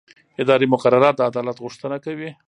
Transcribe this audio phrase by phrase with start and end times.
[0.41, 2.29] اداري مقررات د عدالت غوښتنه کوي.